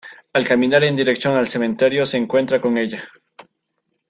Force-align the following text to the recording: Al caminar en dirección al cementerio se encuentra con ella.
Al 0.33 0.47
caminar 0.47 0.83
en 0.83 0.95
dirección 0.95 1.35
al 1.37 1.47
cementerio 1.47 2.07
se 2.07 2.17
encuentra 2.17 2.59
con 2.59 2.75
ella. 2.79 3.03